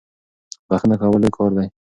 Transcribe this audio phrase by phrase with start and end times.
[0.67, 1.67] بخښنه کول لوی کار دی.